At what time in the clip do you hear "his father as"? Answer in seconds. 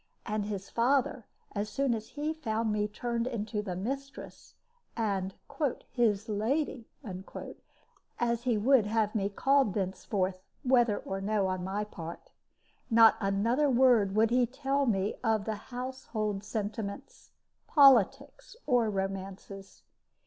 0.47-1.69